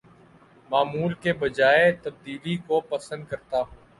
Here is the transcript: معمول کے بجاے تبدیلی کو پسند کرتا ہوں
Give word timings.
معمول 0.69 1.13
کے 1.13 1.33
بجاے 1.33 1.91
تبدیلی 2.03 2.55
کو 2.67 2.79
پسند 2.89 3.23
کرتا 3.29 3.59
ہوں 3.59 3.75